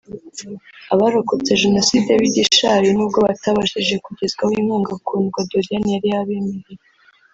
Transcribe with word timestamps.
Abarokotse 0.93 1.59
Jenoside 1.63 2.09
b’i 2.19 2.29
Gishari 2.35 2.87
nubwo 2.93 3.17
batabashije 3.27 3.95
kugezwaho 4.05 4.53
inkunga 4.61 4.93
Kundwa 5.05 5.39
Doriane 5.49 5.89
yari 5.95 6.07
yabemereye 6.13 6.79